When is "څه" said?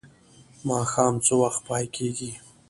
1.25-1.33